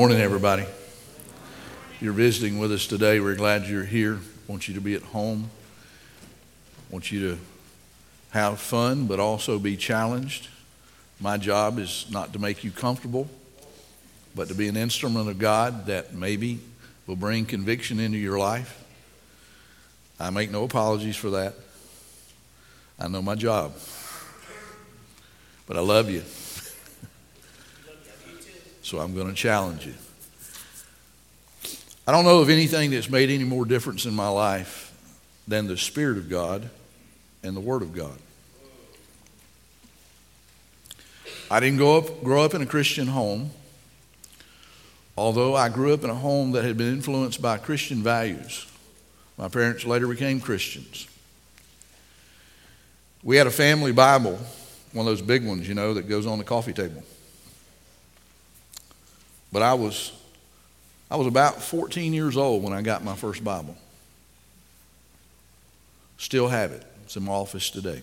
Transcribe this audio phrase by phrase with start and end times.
[0.00, 0.64] Morning, everybody.
[2.00, 3.20] You're visiting with us today.
[3.20, 4.18] We're glad you're here.
[4.48, 5.50] Want you to be at home.
[6.88, 7.38] Want you to
[8.30, 10.48] have fun, but also be challenged.
[11.20, 13.28] My job is not to make you comfortable,
[14.34, 16.60] but to be an instrument of God that maybe
[17.06, 18.82] will bring conviction into your life.
[20.18, 21.52] I make no apologies for that.
[22.98, 23.74] I know my job.
[25.66, 26.22] But I love you.
[28.90, 29.94] So I'm going to challenge you.
[32.08, 34.92] I don't know of anything that's made any more difference in my life
[35.46, 36.68] than the Spirit of God
[37.44, 38.18] and the Word of God.
[41.48, 43.52] I didn't grow up, grow up in a Christian home,
[45.16, 48.66] although I grew up in a home that had been influenced by Christian values.
[49.38, 51.06] My parents later became Christians.
[53.22, 54.36] We had a family Bible,
[54.92, 57.04] one of those big ones, you know, that goes on the coffee table.
[59.52, 60.12] But I was,
[61.10, 63.76] I was about 14 years old when I got my first Bible.
[66.18, 66.84] Still have it.
[67.04, 68.02] It's in my office today.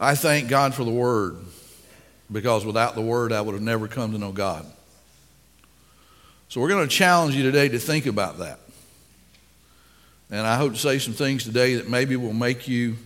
[0.00, 1.36] I thank God for the Word
[2.30, 4.66] because without the Word, I would have never come to know God.
[6.48, 8.58] So we're going to challenge you today to think about that.
[10.30, 12.96] And I hope to say some things today that maybe will make you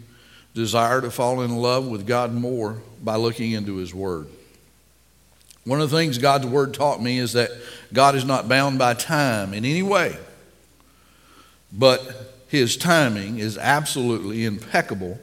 [0.55, 4.29] desire to fall in love with God more by looking into His Word.
[5.67, 7.51] One of the things God's Word taught me is that
[7.93, 10.17] God is not bound by time in any way,
[11.73, 12.01] but
[12.49, 15.19] His timing is absolutely impeccable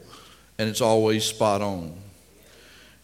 [0.59, 1.95] and it's always spot on.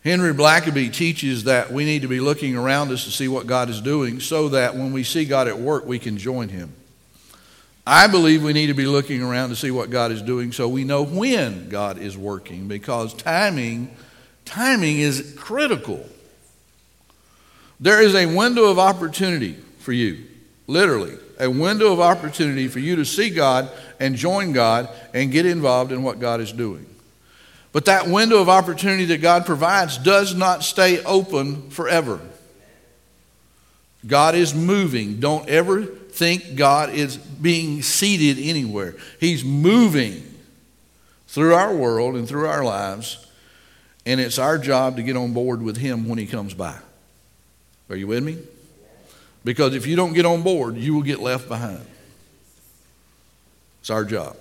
[0.04, 3.70] Henry Blackaby teaches that we need to be looking around us to see what God
[3.70, 6.74] is doing so that when we see God at work, we can join Him.
[7.88, 10.68] I believe we need to be looking around to see what God is doing so
[10.68, 13.96] we know when God is working because timing
[14.44, 16.06] timing is critical.
[17.80, 20.26] There is a window of opportunity for you,
[20.68, 25.46] literally, a window of opportunity for you to see God and join God and get
[25.46, 26.86] involved in what God is doing.
[27.72, 32.20] But that window of opportunity that God provides does not stay open forever.
[34.06, 35.20] God is moving.
[35.20, 38.96] Don't ever think God is being seated anywhere.
[39.20, 40.24] He's moving
[41.28, 43.26] through our world and through our lives,
[44.06, 46.78] and it's our job to get on board with Him when He comes by.
[47.90, 48.38] Are you with me?
[49.44, 51.86] Because if you don't get on board, you will get left behind.
[53.82, 54.36] It's our job.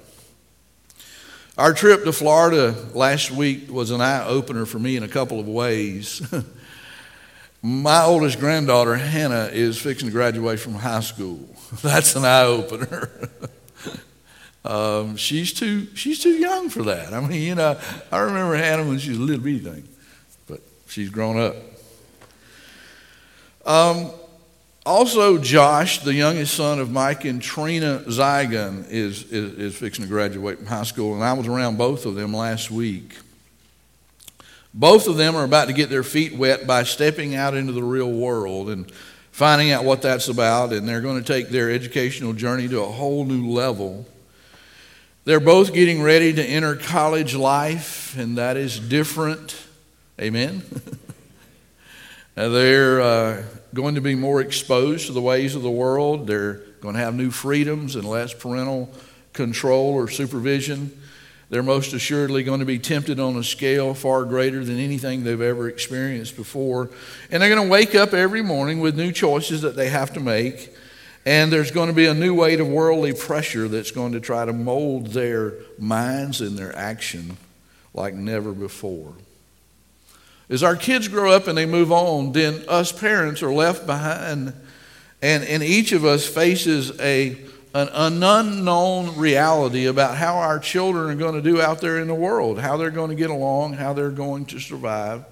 [1.56, 5.40] Our trip to Florida last week was an eye opener for me in a couple
[5.40, 6.22] of ways.
[7.62, 11.40] My oldest granddaughter, Hannah, is fixing to graduate from high school.
[11.82, 13.10] That's an eye opener.
[14.64, 17.12] um, she's, too, she's too young for that.
[17.12, 17.76] I mean, you know,
[18.12, 19.88] I remember Hannah when she was a little bitty thing,
[20.46, 21.56] but she's grown up.
[23.64, 24.10] Um,
[24.86, 30.08] also, Josh, the youngest son of Mike and Trina Zygon, is, is, is fixing to
[30.08, 33.14] graduate from high school, and I was around both of them last week.
[34.72, 37.82] Both of them are about to get their feet wet by stepping out into the
[37.82, 38.90] real world and
[39.30, 42.88] finding out what that's about, and they're going to take their educational journey to a
[42.88, 44.06] whole new level.
[45.24, 49.54] They're both getting ready to enter college life, and that is different.
[50.18, 50.62] Amen.
[52.38, 53.42] they're uh,
[53.74, 56.28] going to be more exposed to the ways of the world.
[56.28, 58.90] They're going to have new freedoms and less parental
[59.32, 60.96] control or supervision.
[61.50, 65.40] They're most assuredly going to be tempted on a scale far greater than anything they've
[65.40, 66.90] ever experienced before.
[67.30, 70.20] And they're going to wake up every morning with new choices that they have to
[70.20, 70.74] make.
[71.24, 74.44] And there's going to be a new weight of worldly pressure that's going to try
[74.44, 77.36] to mold their minds and their action
[77.94, 79.14] like never before.
[80.50, 84.54] As our kids grow up and they move on, then us parents are left behind,
[85.20, 87.32] and, and each of us faces a,
[87.74, 92.08] an, an unknown reality about how our children are going to do out there in
[92.08, 95.24] the world, how they're going to get along, how they're going to survive.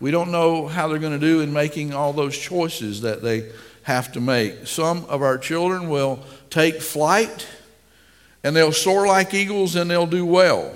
[0.00, 3.50] We don't know how they're going to do in making all those choices that they
[3.84, 4.66] have to make.
[4.66, 7.46] Some of our children will take flight
[8.44, 10.74] and they'll soar like eagles and they'll do well.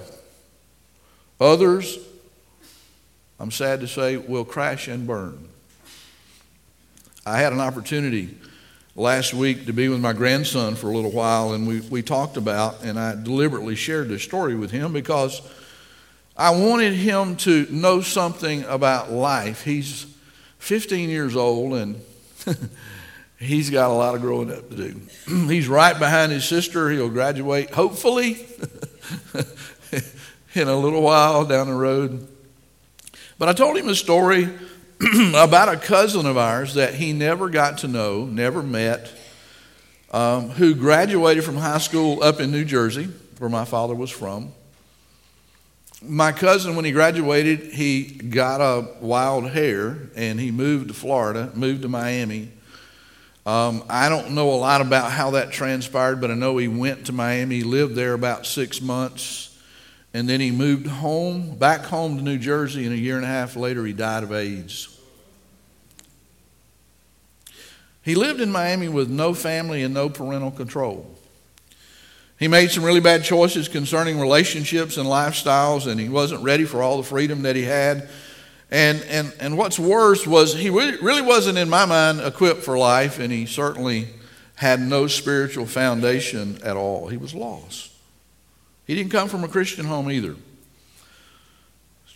[1.39, 1.99] Others
[3.41, 5.49] I'm sad to say, will crash and burn.
[7.25, 8.37] I had an opportunity
[8.95, 12.37] last week to be with my grandson for a little while, and we, we talked
[12.37, 15.41] about, and I deliberately shared this story with him because
[16.37, 19.65] I wanted him to know something about life.
[19.65, 20.05] He's
[20.59, 21.99] 15 years old, and
[23.39, 25.01] he's got a lot of growing up to do.
[25.49, 26.91] he's right behind his sister.
[26.91, 28.47] He'll graduate, hopefully,
[30.55, 32.30] in a little while down the road.
[33.41, 34.51] But I told him a story
[35.35, 39.11] about a cousin of ours that he never got to know, never met,
[40.11, 43.09] um, who graduated from high school up in New Jersey,
[43.39, 44.53] where my father was from.
[46.03, 51.51] My cousin, when he graduated, he got a wild hair and he moved to Florida,
[51.55, 52.51] moved to Miami.
[53.47, 57.07] Um, I don't know a lot about how that transpired, but I know he went
[57.07, 59.50] to Miami, lived there about six months,
[60.13, 63.29] and then he moved home, back home to New Jersey, and a year and a
[63.29, 64.97] half later, he died of AIDS.
[68.03, 71.17] He lived in Miami with no family and no parental control.
[72.39, 76.83] He made some really bad choices concerning relationships and lifestyles, and he wasn't ready for
[76.83, 78.09] all the freedom that he had.
[78.71, 83.19] And, and, and what's worse was he really wasn't, in my mind, equipped for life,
[83.19, 84.09] and he certainly
[84.55, 87.09] had no spiritual foundation at all.
[87.09, 87.90] He was lost.
[88.91, 90.35] He didn't come from a Christian home either.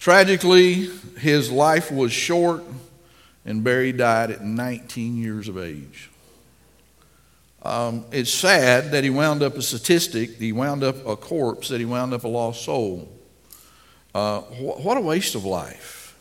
[0.00, 0.90] Tragically,
[1.20, 2.64] his life was short,
[3.44, 6.10] and Barry died at 19 years of age.
[7.62, 11.68] Um, it's sad that he wound up a statistic, that he wound up a corpse,
[11.68, 13.08] that he wound up a lost soul.
[14.12, 16.18] Uh, wh- what a waste of life.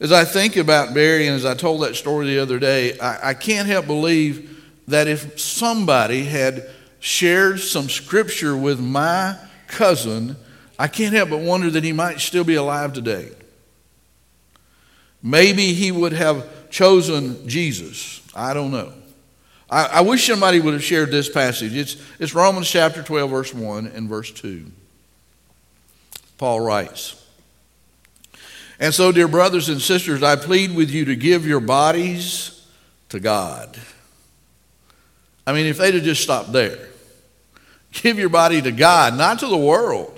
[0.00, 3.30] As I think about Barry, and as I told that story the other day, I,
[3.30, 6.68] I can't help believe that if somebody had
[7.00, 9.36] shared some scripture with my
[9.66, 10.36] cousin,
[10.78, 13.30] I can't help but wonder that he might still be alive today.
[15.22, 18.22] Maybe he would have chosen Jesus.
[18.34, 18.92] I don't know.
[19.70, 21.76] I, I, wish somebody would have shared this passage.
[21.76, 24.64] It's, it's Romans chapter 12, verse 1 and verse 2.
[26.38, 27.22] Paul writes,
[28.78, 32.66] And so, dear brothers and sisters, I plead with you to give your bodies
[33.10, 33.76] to God.
[35.48, 36.90] I mean, if they'd have just stopped there,
[37.92, 40.14] give your body to God, not to the world.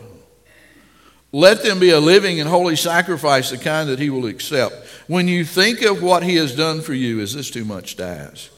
[1.31, 4.75] Let them be a living and holy sacrifice, the kind that He will accept.
[5.06, 8.05] When you think of what He has done for you, is this too much to
[8.05, 8.50] ask?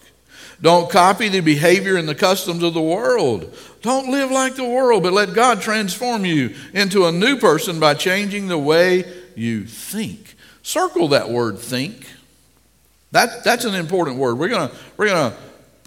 [0.63, 3.55] Don't copy the behavior and the customs of the world.
[3.83, 7.93] Don't live like the world, but let God transform you into a new person by
[7.93, 9.05] changing the way
[9.35, 10.37] you think.
[10.63, 12.07] Circle that word think.
[13.11, 14.39] That, that's an important word.
[14.39, 15.39] We're going we're going to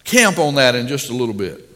[0.05, 1.69] camp on that in just a little bit.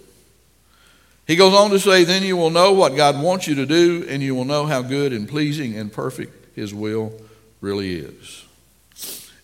[1.28, 4.06] He goes on to say, Then you will know what God wants you to do,
[4.10, 7.14] and you will know how good and pleasing and perfect His will
[7.62, 8.46] really is.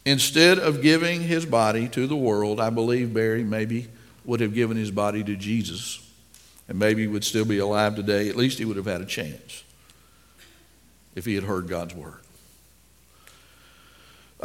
[0.05, 3.87] Instead of giving his body to the world, I believe Barry maybe
[4.23, 6.01] would have given his body to Jesus.
[6.67, 8.29] And maybe he would still be alive today.
[8.29, 9.63] At least he would have had a chance
[11.15, 12.24] if he had heard God's word.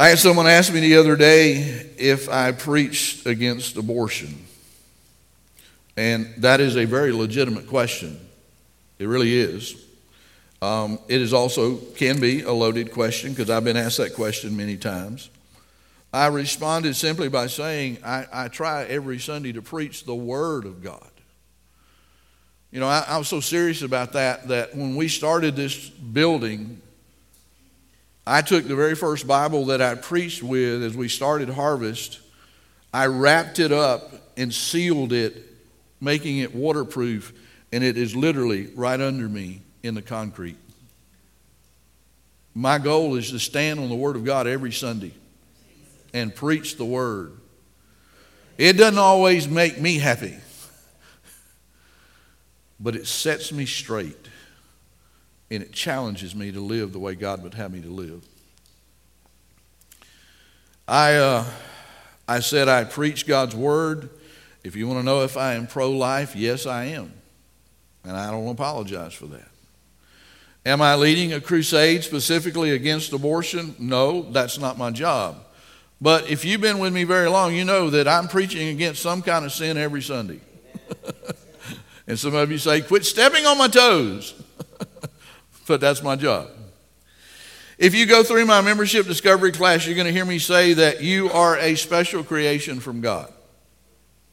[0.01, 1.57] I had someone ask me the other day
[1.99, 4.47] if I preached against abortion.
[5.95, 8.19] And that is a very legitimate question.
[8.99, 9.77] It really is.
[10.63, 14.57] Um, it is also can be a loaded question because I've been asked that question
[14.57, 15.29] many times.
[16.15, 20.83] I responded simply by saying, I, I try every Sunday to preach the Word of
[20.83, 21.11] God.
[22.71, 26.81] You know, I, I was so serious about that that when we started this building,
[28.31, 32.21] I took the very first Bible that I preached with as we started Harvest,
[32.95, 35.45] I wrapped it up and sealed it,
[36.01, 37.33] making it waterproof,
[37.73, 40.59] and it is literally right under me in the concrete.
[42.55, 45.13] My goal is to stand on the Word of God every Sunday
[46.15, 47.33] and preach the word.
[48.57, 50.37] It doesn't always make me happy,
[52.79, 54.20] but it sets me straight
[55.51, 58.25] and it challenges me to live the way God would have me to live.
[60.87, 61.45] I, uh,
[62.29, 64.11] I said I preach God's word.
[64.63, 67.13] If you want to know if I am pro life, yes, I am.
[68.05, 69.49] And I don't apologize for that.
[70.67, 73.75] Am I leading a crusade specifically against abortion?
[73.79, 75.37] No, that's not my job.
[76.01, 79.23] But if you've been with me very long, you know that I'm preaching against some
[79.23, 80.41] kind of sin every Sunday.
[82.07, 84.35] and some of you say, quit stepping on my toes.
[85.71, 86.51] But that's my job.
[87.79, 91.01] If you go through my membership discovery class, you're going to hear me say that
[91.01, 93.33] you are a special creation from God.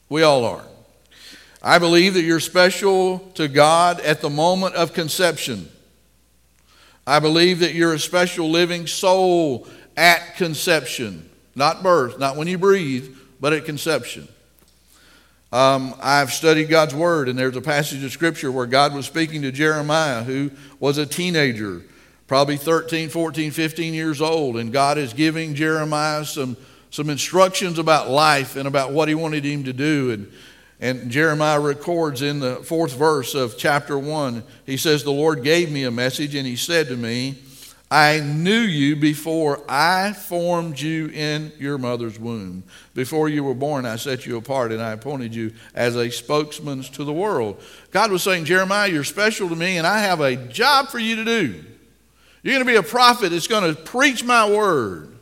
[0.08, 0.64] We all are.
[1.62, 5.68] I believe that you're special to God at the moment of conception.
[7.06, 11.30] I believe that you're a special living soul at conception.
[11.54, 14.26] Not birth, not when you breathe, but at conception.
[15.50, 19.40] Um, I've studied God's Word, and there's a passage of Scripture where God was speaking
[19.42, 21.82] to Jeremiah, who was a teenager,
[22.26, 26.58] probably 13, 14, 15 years old, and God is giving Jeremiah some,
[26.90, 30.10] some instructions about life and about what he wanted him to do.
[30.10, 30.32] And,
[30.80, 35.72] and Jeremiah records in the fourth verse of chapter 1, he says, The Lord gave
[35.72, 37.38] me a message, and he said to me,
[37.90, 42.64] I knew you before I formed you in your mother's womb.
[42.94, 46.82] Before you were born, I set you apart and I appointed you as a spokesman
[46.82, 47.62] to the world.
[47.90, 51.16] God was saying, Jeremiah, you're special to me and I have a job for you
[51.16, 51.64] to do.
[52.42, 55.16] You're going to be a prophet that's going to preach my word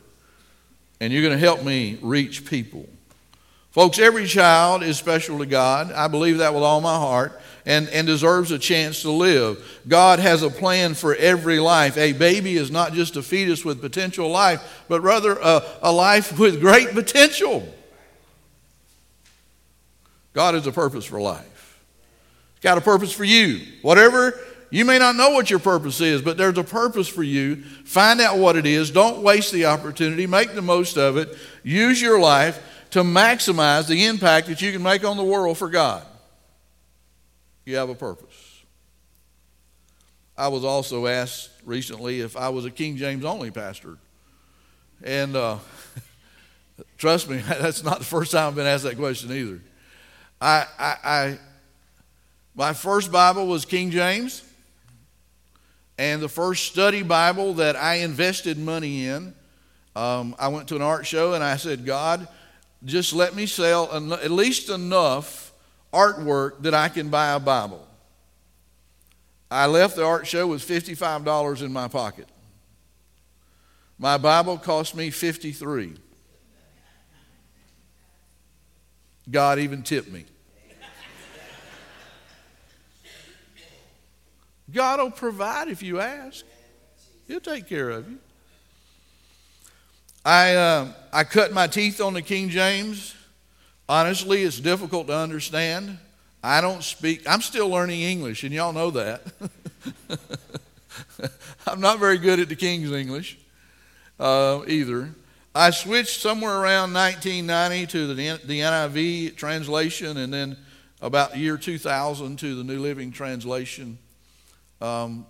[0.99, 2.87] and you're going to help me reach people.
[3.71, 5.91] Folks, every child is special to God.
[5.91, 9.81] I believe that with all my heart and, and deserves a chance to live.
[9.87, 11.97] God has a plan for every life.
[11.97, 16.39] A baby is not just a fetus with potential life, but rather a, a life
[16.39, 17.67] with great potential.
[20.31, 21.81] God has a purpose for life.
[22.55, 23.59] He's got a purpose for you.
[23.81, 27.57] Whatever, you may not know what your purpose is, but there's a purpose for you.
[27.83, 28.91] Find out what it is.
[28.91, 30.25] Don't waste the opportunity.
[30.25, 31.37] Make the most of it.
[31.63, 35.69] Use your life to maximize the impact that you can make on the world for
[35.69, 36.05] God
[37.67, 38.63] you have a purpose.
[40.37, 43.97] I was also asked recently if I was a King James only pastor.
[45.03, 45.57] And uh,
[46.97, 49.59] trust me, that's not the first time I've been asked that question either.
[50.39, 51.39] I, I, I,
[52.55, 54.43] my first Bible was King James,
[55.97, 59.33] and the first study Bible that I invested money in,
[59.93, 62.27] um, I went to an art show and I said, God,
[62.85, 65.46] just let me sell at least enough
[65.93, 67.87] artwork that I can buy a Bible.
[69.49, 72.27] I left the art show with $55 in my pocket.
[73.97, 75.95] My Bible cost me 53.
[79.29, 80.25] God even tipped me.
[84.71, 86.45] God will provide if you ask.
[87.27, 88.17] He'll take care of you.
[90.25, 93.15] I, uh, I cut my teeth on the King James.
[93.89, 95.97] Honestly, it's difficult to understand.
[96.43, 99.21] I don't speak, I'm still learning English, and y'all know that.
[101.67, 103.37] I'm not very good at the King's English
[104.19, 105.09] uh, either.
[105.55, 110.57] I switched somewhere around 1990 to the, the NIV translation, and then
[111.01, 113.97] about year 2000 to the New Living Translation.
[114.81, 115.25] Um,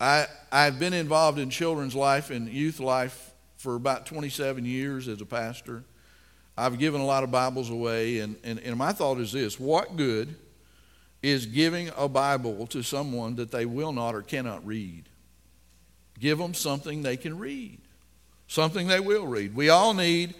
[0.00, 5.20] I, I've been involved in children's life and youth life for about 27 years as
[5.20, 5.84] a pastor.
[6.56, 9.96] I've given a lot of Bibles away, and, and, and my thought is this what
[9.96, 10.34] good
[11.22, 15.04] is giving a Bible to someone that they will not or cannot read?
[16.18, 17.78] Give them something they can read,
[18.48, 19.54] something they will read.
[19.54, 20.34] We all need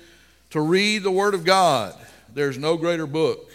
[0.50, 1.94] to read the Word of God.
[2.34, 3.50] There's no greater book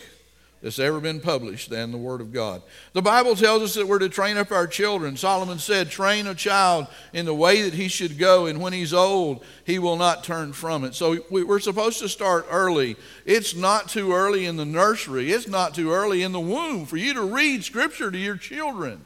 [0.68, 2.62] that's ever been published than the Word of God.
[2.92, 5.16] The Bible tells us that we're to train up our children.
[5.16, 8.94] Solomon said, Train a child in the way that he should go, and when he's
[8.94, 10.94] old, he will not turn from it.
[10.94, 12.98] So we're supposed to start early.
[13.26, 16.98] It's not too early in the nursery, it's not too early in the womb for
[16.98, 19.06] you to read Scripture to your children.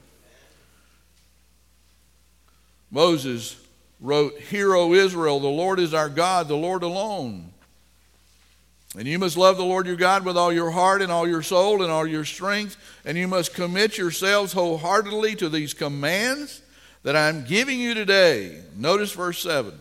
[2.89, 3.55] Moses
[3.99, 7.50] wrote, Hear, O Israel, the Lord is our God, the Lord alone.
[8.97, 11.41] And you must love the Lord your God with all your heart and all your
[11.41, 12.75] soul and all your strength.
[13.05, 16.61] And you must commit yourselves wholeheartedly to these commands
[17.03, 18.61] that I'm giving you today.
[18.75, 19.73] Notice verse 7.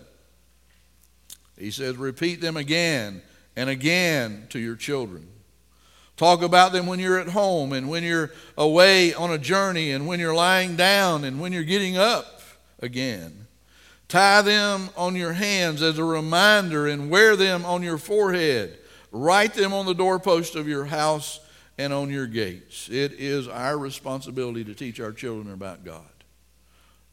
[1.58, 3.20] He says, Repeat them again
[3.56, 5.28] and again to your children.
[6.16, 10.06] Talk about them when you're at home and when you're away on a journey and
[10.06, 12.42] when you're lying down and when you're getting up
[12.80, 13.46] again.
[14.06, 18.79] Tie them on your hands as a reminder and wear them on your forehead.
[19.12, 21.40] Write them on the doorpost of your house
[21.78, 22.88] and on your gates.
[22.90, 26.04] It is our responsibility to teach our children about God.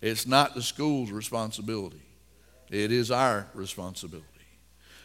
[0.01, 2.01] It's not the school's responsibility,
[2.69, 4.25] it is our responsibility.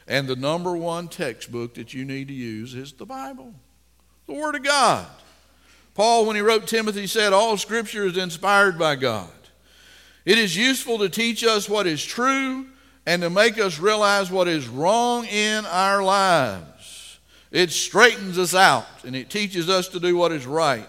[0.08, 3.54] And the number one textbook that you need to use is the Bible,
[4.26, 5.06] the Word of God.
[5.94, 9.30] Paul, when he wrote Timothy, said, All Scripture is inspired by God.
[10.24, 12.66] It is useful to teach us what is true
[13.06, 16.71] and to make us realize what is wrong in our lives.
[17.52, 20.88] It straightens us out and it teaches us to do what is right.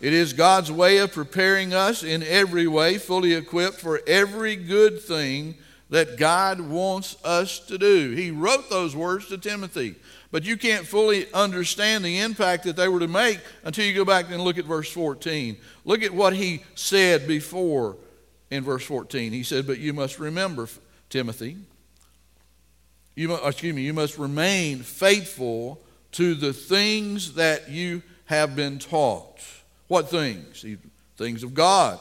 [0.00, 5.00] It is God's way of preparing us in every way, fully equipped for every good
[5.00, 5.54] thing
[5.90, 8.10] that God wants us to do.
[8.12, 9.94] He wrote those words to Timothy,
[10.32, 14.04] but you can't fully understand the impact that they were to make until you go
[14.04, 15.56] back and look at verse 14.
[15.84, 17.96] Look at what he said before
[18.50, 19.32] in verse 14.
[19.32, 20.68] He said, But you must remember,
[21.10, 21.56] Timothy,
[23.14, 25.80] you, excuse me, you must remain faithful
[26.12, 29.38] to the things that you have been taught.
[29.88, 30.64] What things?
[31.16, 31.98] Things of God.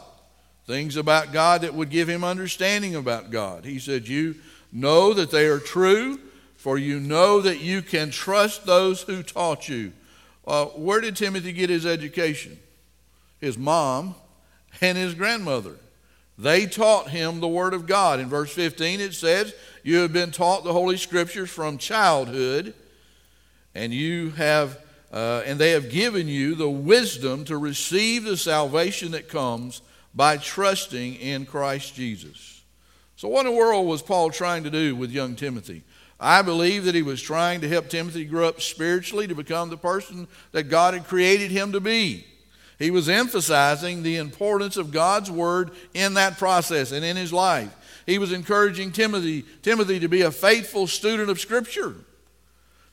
[0.65, 3.65] Things about God that would give him understanding about God.
[3.65, 4.35] He said, You
[4.71, 6.19] know that they are true,
[6.57, 9.93] for you know that you can trust those who taught you.
[10.45, 12.59] Uh, where did Timothy get his education?
[13.39, 14.15] His mom
[14.81, 15.75] and his grandmother.
[16.39, 18.21] They taught him the Word of God.
[18.21, 19.53] In verse 15, it says,
[19.83, 22.73] You have been taught the Holy Scriptures from childhood,
[23.75, 24.79] and you have.
[25.11, 29.81] Uh, and they have given you the wisdom to receive the salvation that comes
[30.13, 32.61] by trusting in Christ Jesus.
[33.15, 35.81] So, what in the world was Paul trying to do with young Timothy?
[36.19, 39.77] I believe that he was trying to help Timothy grow up spiritually to become the
[39.77, 42.27] person that God had created him to be.
[42.79, 47.75] He was emphasizing the importance of God's word in that process and in his life.
[48.05, 51.93] He was encouraging Timothy, Timothy to be a faithful student of Scripture.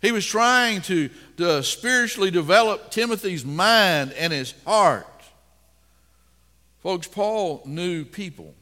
[0.02, 5.06] He was trying to, to spiritually develop Timothy's mind and his heart.
[6.82, 8.54] Folks, Paul knew people.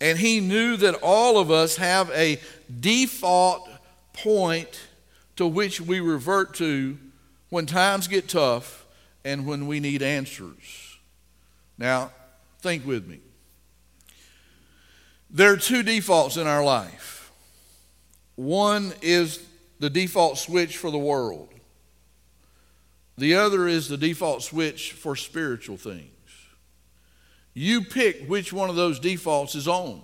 [0.00, 2.40] And he knew that all of us have a
[2.80, 3.68] default
[4.12, 4.80] point
[5.36, 6.98] to which we revert to
[7.50, 8.85] when times get tough
[9.26, 10.98] and when we need answers.
[11.76, 12.12] Now,
[12.60, 13.18] think with me.
[15.28, 17.32] There are two defaults in our life.
[18.36, 19.44] One is
[19.80, 21.48] the default switch for the world,
[23.18, 26.10] the other is the default switch for spiritual things.
[27.52, 30.02] You pick which one of those defaults is on.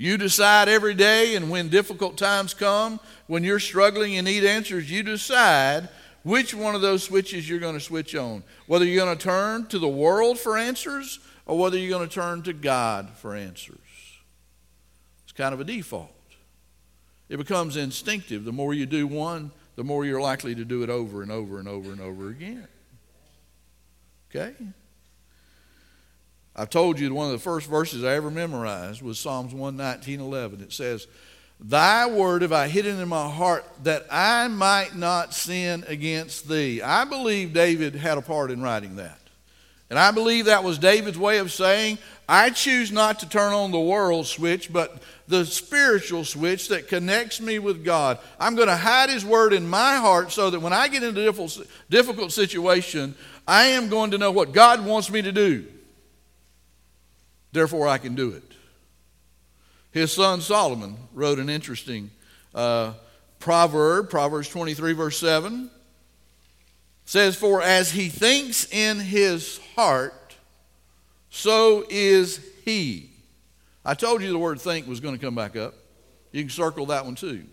[0.00, 4.90] You decide every day, and when difficult times come, when you're struggling and need answers,
[4.90, 5.90] you decide
[6.22, 8.42] which one of those switches you're going to switch on.
[8.66, 12.14] Whether you're going to turn to the world for answers or whether you're going to
[12.14, 13.76] turn to God for answers.
[15.24, 16.10] It's kind of a default.
[17.28, 18.44] It becomes instinctive.
[18.44, 21.58] The more you do one, the more you're likely to do it over and over
[21.58, 22.68] and over and over again.
[24.30, 24.54] Okay?
[26.60, 30.60] I told you one of the first verses I ever memorized was Psalms 119 11.
[30.60, 31.06] It says,
[31.58, 36.82] Thy word have I hidden in my heart that I might not sin against thee.
[36.82, 39.18] I believe David had a part in writing that.
[39.88, 41.96] And I believe that was David's way of saying,
[42.28, 47.40] I choose not to turn on the world switch, but the spiritual switch that connects
[47.40, 48.18] me with God.
[48.38, 51.26] I'm going to hide His Word in my heart so that when I get into
[51.26, 53.14] a difficult situation,
[53.48, 55.66] I am going to know what God wants me to do.
[57.52, 58.44] Therefore, I can do it.
[59.92, 62.10] His son Solomon wrote an interesting
[62.54, 62.94] uh,
[63.38, 65.70] proverb, Proverbs 23, verse 7.
[67.04, 70.36] says, For as he thinks in his heart,
[71.28, 73.10] so is he.
[73.84, 75.74] I told you the word think was going to come back up.
[76.32, 77.44] You can circle that one too.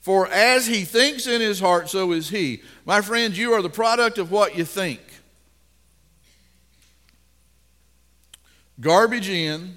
[0.00, 2.62] For as he thinks in his heart, so is he.
[2.84, 5.00] My friends, you are the product of what you think.
[8.80, 9.76] Garbage in,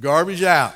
[0.00, 0.74] garbage out.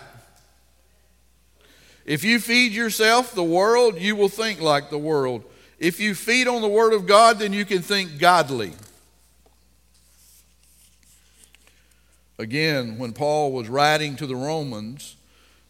[2.05, 5.45] If you feed yourself the world, you will think like the world.
[5.79, 8.73] If you feed on the Word of God, then you can think godly.
[12.39, 15.17] Again, when Paul was writing to the Romans,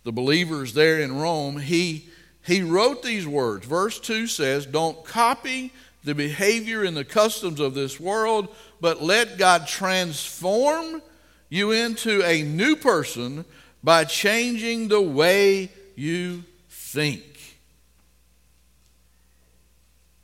[0.05, 2.09] the believers there in Rome, he
[2.49, 3.67] he wrote these words.
[3.67, 5.71] Verse 2 says, Don't copy
[6.03, 8.49] the behavior and the customs of this world,
[8.81, 11.03] but let God transform
[11.49, 13.45] you into a new person
[13.83, 17.25] by changing the way you think.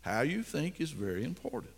[0.02, 1.72] How you think is very important.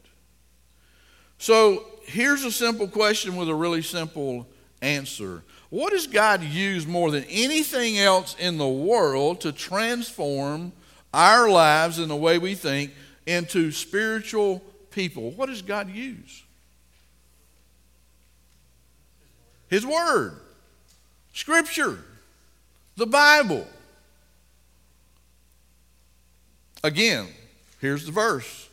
[1.38, 4.46] So here's a simple question with a really simple
[4.82, 5.42] answer.
[5.70, 10.72] What does God use more than anything else in the world to transform
[11.12, 12.92] our lives and the way we think
[13.26, 15.30] into spiritual people?
[15.32, 16.42] What does God use?
[19.68, 20.36] His Word,
[21.32, 21.98] Scripture,
[22.96, 23.66] the Bible.
[26.82, 27.26] Again,
[27.80, 28.68] here's the verse.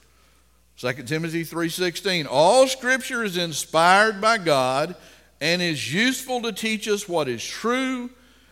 [0.78, 4.96] 2 Timothy 3:16 All scripture is inspired by God
[5.40, 8.10] and is useful to teach us what is true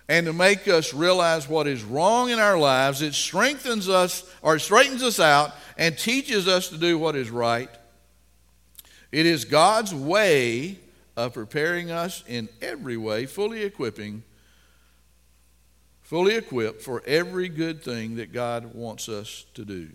[0.09, 3.01] and to make us realize what is wrong in our lives.
[3.01, 7.69] It strengthens us or straightens us out and teaches us to do what is right.
[9.11, 10.79] It is God's way
[11.15, 14.23] of preparing us in every way, fully equipping,
[16.01, 19.89] fully equipped for every good thing that God wants us to do.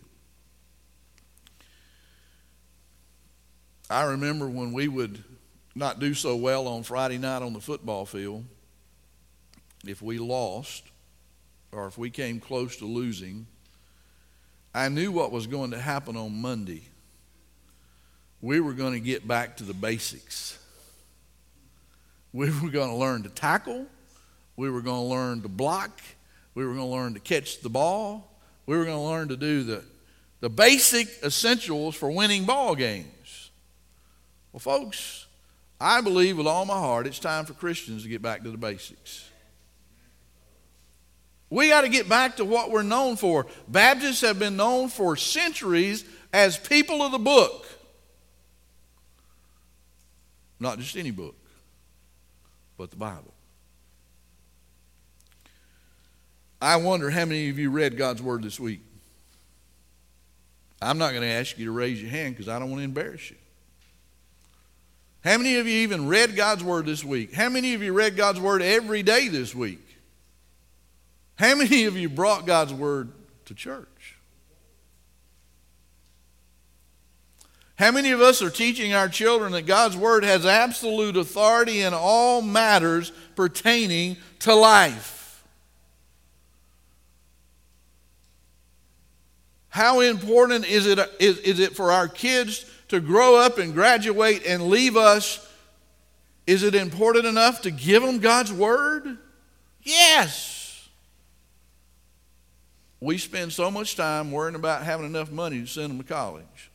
[3.89, 5.23] I remember when we would
[5.75, 8.45] not do so well on Friday night on the football field,
[9.87, 10.85] if we lost
[11.71, 13.47] or if we came close to losing,
[14.75, 16.89] I knew what was going to happen on Monday.
[18.41, 20.59] We were going to get back to the basics.
[22.37, 23.87] We were going to learn to tackle.
[24.57, 26.03] We were going to learn to block.
[26.55, 28.31] We were going to learn to catch the ball.
[28.67, 29.83] We were going to learn to do the,
[30.41, 33.51] the basic essentials for winning ball games.
[34.53, 35.25] Well, folks,
[35.81, 38.59] I believe with all my heart it's time for Christians to get back to the
[38.59, 39.31] basics.
[41.49, 43.47] We got to get back to what we're known for.
[43.67, 47.67] Baptists have been known for centuries as people of the book.
[50.61, 51.35] Not just any book,
[52.77, 53.35] but the Bible.
[56.61, 58.81] I wonder how many of you read God's Word this week.
[60.81, 62.85] I'm not going to ask you to raise your hand because I don't want to
[62.85, 63.37] embarrass you.
[65.23, 67.35] How many of you even read God's Word this week?
[67.35, 69.81] How many of you read God's Word every day this week?
[71.37, 73.11] How many of you brought God's Word
[73.47, 73.89] to church?
[77.77, 81.93] How many of us are teaching our children that God's Word has absolute authority in
[81.93, 85.45] all matters pertaining to life?
[89.69, 94.47] How important is it, is, is it for our kids to grow up and graduate
[94.47, 95.47] and leave us?
[96.47, 99.19] Is it important enough to give them God's Word?
[99.83, 100.89] Yes.
[103.01, 106.71] We spend so much time worrying about having enough money to send them to college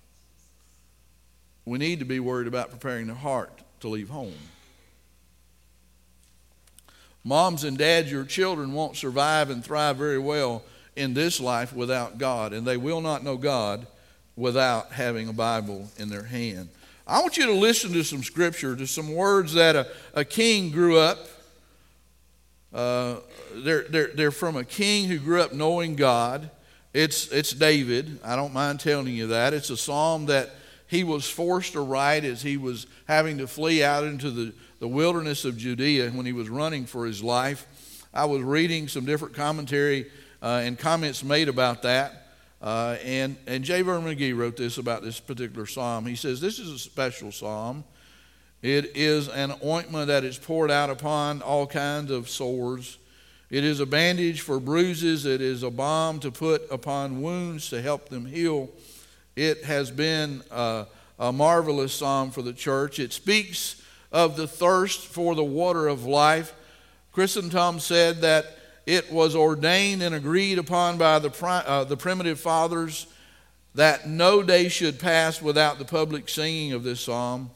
[1.71, 4.33] we need to be worried about preparing the heart to leave home.
[7.23, 10.63] Moms and dads, your children won't survive and thrive very well
[10.97, 13.87] in this life without God, and they will not know God
[14.35, 16.67] without having a Bible in their hand.
[17.07, 20.71] I want you to listen to some scripture, to some words that a, a king
[20.71, 21.19] grew up.
[22.73, 23.15] Uh,
[23.53, 26.49] they're, they're, they're from a king who grew up knowing God.
[26.93, 28.19] It's, it's David.
[28.25, 29.53] I don't mind telling you that.
[29.53, 30.49] It's a psalm that
[30.91, 34.87] he was forced to write as he was having to flee out into the, the
[34.89, 37.65] wilderness of Judea when he was running for his life.
[38.13, 42.27] I was reading some different commentary uh, and comments made about that.
[42.61, 43.83] Uh, and, and J.
[43.83, 46.05] Vernon McGee wrote this about this particular psalm.
[46.05, 47.85] He says, This is a special psalm.
[48.61, 52.97] It is an ointment that is poured out upon all kinds of sores.
[53.49, 55.25] It is a bandage for bruises.
[55.25, 58.69] It is a balm to put upon wounds to help them heal.
[59.35, 60.85] It has been a,
[61.19, 62.99] a marvelous psalm for the church.
[62.99, 66.53] It speaks of the thirst for the water of life.
[67.13, 73.07] Chrysostom said that it was ordained and agreed upon by the, uh, the primitive fathers
[73.75, 77.51] that no day should pass without the public singing of this psalm.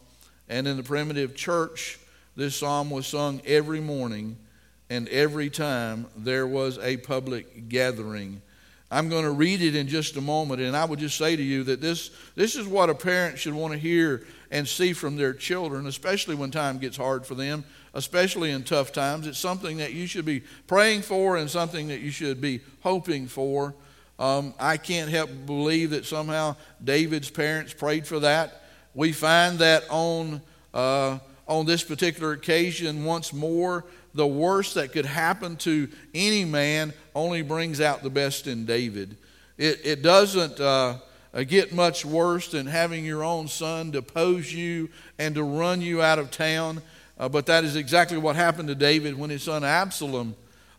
[0.47, 1.99] And in the primitive church,
[2.35, 4.37] this psalm was sung every morning
[4.89, 8.41] and every time there was a public gathering
[8.95, 11.43] I'm going to read it in just a moment, and I would just say to
[11.43, 15.17] you that this, this is what a parent should want to hear and see from
[15.17, 19.27] their children, especially when time gets hard for them, especially in tough times.
[19.27, 23.27] It's something that you should be praying for and something that you should be hoping
[23.27, 23.75] for.
[24.17, 28.63] Um, I can't help believe that somehow David's parents prayed for that.
[28.93, 30.41] We find that on,
[30.73, 33.83] uh, on this particular occasion once more
[34.15, 39.17] the worst that could happen to any man only brings out the best in David.
[39.57, 40.99] It, it doesn't uh,
[41.33, 46.01] uh, get much worse than having your own son depose you and to run you
[46.01, 46.81] out of town.
[47.19, 50.35] Uh, but that is exactly what happened to David when his son Absalom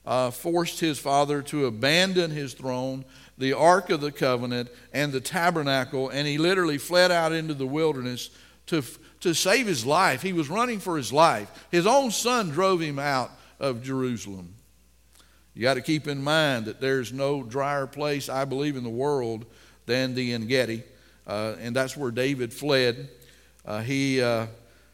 [0.07, 3.05] uh, forced his father to abandon his throne,
[3.37, 7.66] the Ark of the Covenant, and the tabernacle, and he literally fled out into the
[7.66, 8.31] wilderness
[8.66, 8.83] to
[9.26, 10.22] to save his life.
[10.22, 11.66] He was running for his life.
[11.70, 14.54] His own son drove him out of Jerusalem.
[15.54, 18.90] You got to keep in mind that there's no drier place, I believe, in the
[18.90, 19.46] world
[19.86, 20.82] than the En
[21.26, 23.08] uh, and that's where David fled.
[23.64, 24.46] Uh, he uh,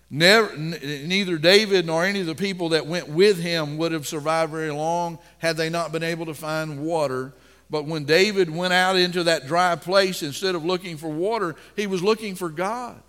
[0.08, 4.06] never, n- neither David nor any of the people that went with him would have
[4.06, 7.34] survived very long had they not been able to find water.
[7.68, 11.86] But when David went out into that dry place, instead of looking for water, he
[11.86, 13.02] was looking for God.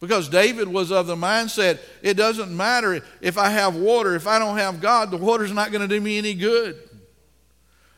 [0.00, 4.38] Because David was of the mindset it doesn't matter if I have water, if I
[4.38, 6.76] don't have God, the water's not going to do me any good.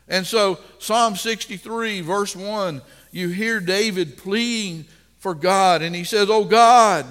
[0.09, 4.85] And so, Psalm 63, verse 1, you hear David pleading
[5.17, 7.05] for God, and he says, Oh God,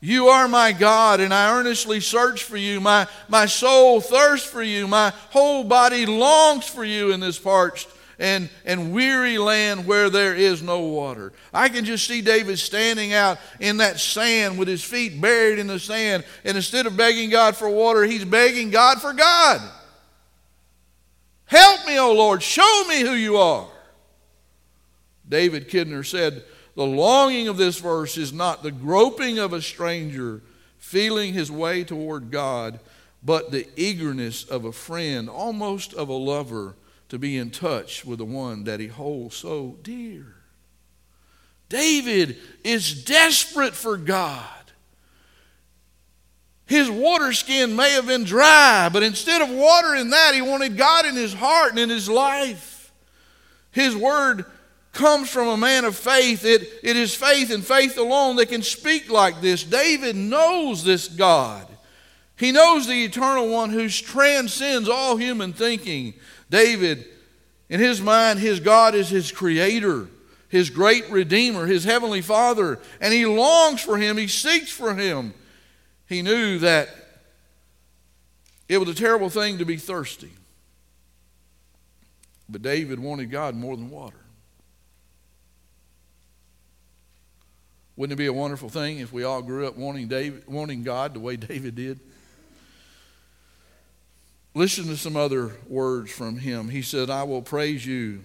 [0.00, 2.80] you are my God, and I earnestly search for you.
[2.80, 4.86] My, my soul thirsts for you.
[4.86, 7.88] My whole body longs for you in this parched
[8.20, 11.32] and, and weary land where there is no water.
[11.54, 15.66] I can just see David standing out in that sand with his feet buried in
[15.66, 19.62] the sand, and instead of begging God for water, he's begging God for God.
[21.46, 23.66] Help me, O Lord, show me who you are.
[25.26, 26.44] David Kidner said,
[26.76, 30.42] The longing of this verse is not the groping of a stranger
[30.76, 32.80] feeling his way toward God,
[33.22, 36.74] but the eagerness of a friend, almost of a lover
[37.10, 40.34] to be in touch with the one that he holds so dear.
[41.68, 44.46] David is desperate for God.
[46.66, 50.76] His water skin may have been dry, but instead of water in that, he wanted
[50.76, 52.92] God in his heart and in his life.
[53.72, 54.44] His word
[54.92, 56.44] comes from a man of faith.
[56.44, 59.64] It, it is faith and faith alone that can speak like this.
[59.64, 61.66] David knows this God.
[62.36, 66.14] He knows the eternal one who transcends all human thinking.
[66.50, 67.06] David,
[67.68, 70.08] in his mind, his God is his creator,
[70.48, 75.32] his great redeemer, his heavenly father, and he longs for him, he seeks for him.
[76.08, 76.88] He knew that
[78.68, 80.30] it was a terrible thing to be thirsty.
[82.48, 84.16] But David wanted God more than water.
[87.94, 91.14] Wouldn't it be a wonderful thing if we all grew up wanting, David, wanting God
[91.14, 92.00] the way David did?
[94.54, 96.68] Listen to some other words from him.
[96.68, 98.20] He said, I will praise you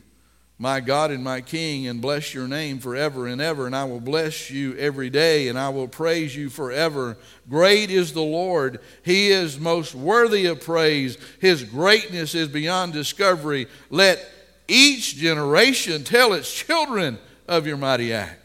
[0.57, 3.65] my God and my King, and bless your name forever and ever.
[3.65, 7.17] And I will bless you every day, and I will praise you forever.
[7.49, 8.79] Great is the Lord.
[9.03, 11.17] He is most worthy of praise.
[11.41, 13.67] His greatness is beyond discovery.
[13.89, 14.25] Let
[14.67, 18.44] each generation tell its children of your mighty acts.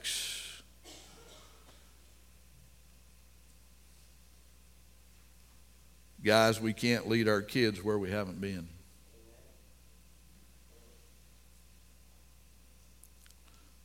[6.23, 8.69] Guys, we can't lead our kids where we haven't been.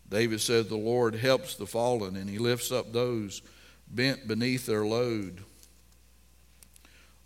[0.10, 3.42] David said, The Lord helps the fallen, and he lifts up those
[3.88, 5.44] bent beneath their load.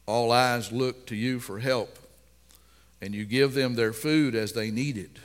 [0.06, 1.98] All eyes look to you for help,
[3.02, 5.18] and you give them their food as they need it.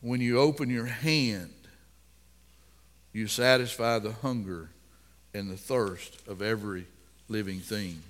[0.00, 1.54] When you open your hand,
[3.12, 4.70] you satisfy the hunger
[5.34, 6.86] and the thirst of every
[7.28, 8.02] living thing.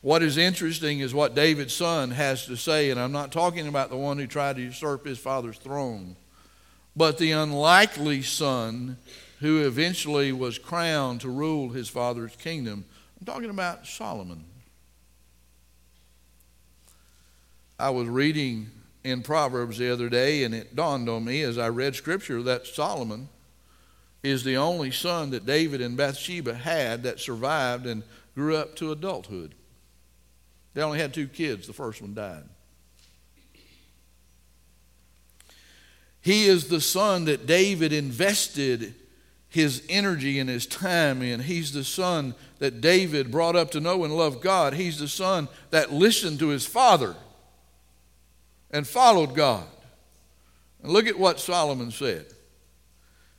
[0.00, 3.90] What is interesting is what David's son has to say, and I'm not talking about
[3.90, 6.14] the one who tried to usurp his father's throne,
[6.94, 8.96] but the unlikely son
[9.40, 12.84] who eventually was crowned to rule his father's kingdom.
[13.18, 14.44] I'm talking about Solomon.
[17.78, 18.70] I was reading
[19.04, 22.66] in Proverbs the other day, and it dawned on me as I read scripture that
[22.66, 23.28] Solomon
[24.22, 28.02] is the only son that David and Bathsheba had that survived and
[28.34, 29.54] grew up to adulthood.
[30.74, 32.44] They only had two kids, the first one died.
[36.20, 38.94] He is the son that David invested
[39.48, 41.40] his energy and his time in.
[41.40, 44.74] He's the son that David brought up to know and love God.
[44.74, 47.16] He's the son that listened to his father
[48.70, 49.66] and followed God.
[50.82, 52.26] And look at what Solomon said.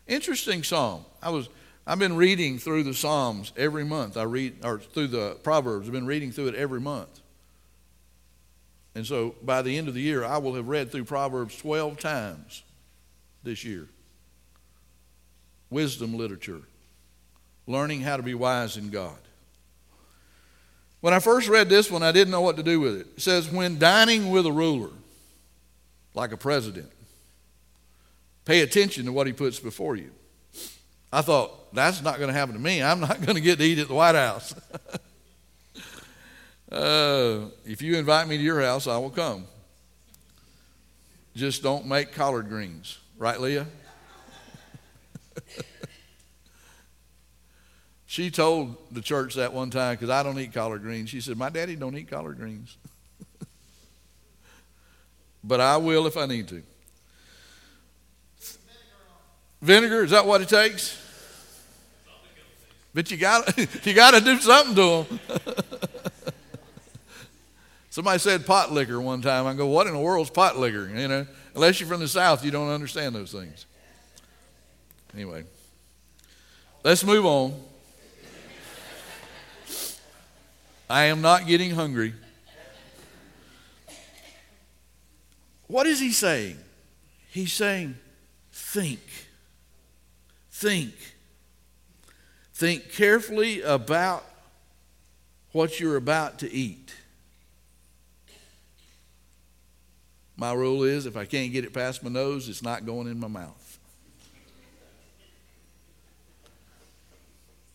[0.09, 1.05] Interesting psalm.
[1.21, 1.47] I was
[1.89, 4.15] I've been reading through the Psalms every month.
[4.15, 5.87] I read or through the Proverbs.
[5.87, 7.21] I've been reading through it every month.
[8.93, 11.97] And so by the end of the year, I will have read through Proverbs 12
[11.97, 12.63] times
[13.43, 13.87] this year.
[15.71, 16.61] Wisdom literature,
[17.65, 19.17] learning how to be wise in God.
[21.01, 23.07] When I first read this one, I didn't know what to do with it.
[23.15, 24.91] It says, When dining with a ruler,
[26.13, 26.91] like a president,
[28.49, 30.09] pay attention to what he puts before you.
[31.13, 32.81] I thought, that's not going to happen to me.
[32.81, 34.55] I'm not going to get to eat at the White House.
[36.71, 39.45] Uh, if you invite me to your house, I will come.
[41.35, 42.99] Just don't make collard greens.
[43.17, 43.65] Right, Leah?
[48.05, 51.09] she told the church that one time because I don't eat collard greens.
[51.09, 52.77] She said, My daddy don't eat collard greens.
[55.43, 56.62] but I will if I need to.
[59.61, 60.97] Vinegar, is that what it takes?
[62.93, 65.19] But you got you got to do something to them.
[67.89, 69.45] Somebody said pot liquor one time.
[69.45, 70.89] I go, what in the world's pot liquor?
[70.89, 73.65] You know, unless you're from the South, you don't understand those things.
[75.13, 75.43] Anyway,
[76.83, 77.59] let's move on.
[80.89, 82.13] I am not getting hungry.
[85.67, 86.57] What is he saying?
[87.29, 87.95] He's saying,
[88.51, 88.99] think.
[90.59, 90.93] Think.
[92.53, 94.25] Think carefully about
[95.53, 96.93] what you're about to eat.
[100.35, 103.21] My rule is if I can't get it past my nose, it's not going in
[103.21, 103.79] my mouth.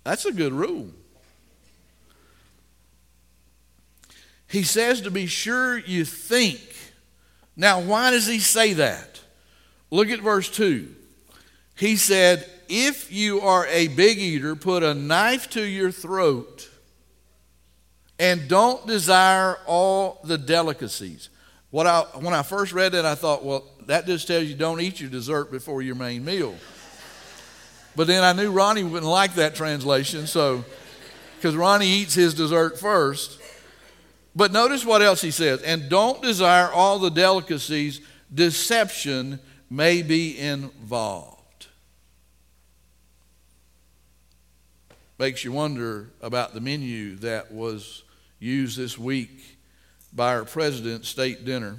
[0.02, 0.90] That's a good rule.
[4.46, 6.60] He says to be sure you think.
[7.56, 9.22] Now, why does he say that?
[9.90, 10.94] Look at verse 2.
[11.76, 16.68] He said, If you are a big eater, put a knife to your throat
[18.18, 21.30] and don't desire all the delicacies.
[21.70, 24.80] What I, when I first read that, I thought, well, that just tells you don't
[24.80, 26.54] eat your dessert before your main meal.
[27.96, 30.64] But then I knew Ronnie wouldn't like that translation, so,
[31.36, 33.40] because Ronnie eats his dessert first.
[34.36, 35.62] But notice what else he says.
[35.62, 38.00] And don't desire all the delicacies,
[38.32, 39.38] deception
[39.70, 41.33] may be involved.
[45.16, 48.02] Makes you wonder about the menu that was
[48.40, 49.58] used this week
[50.12, 51.76] by our president's state dinner.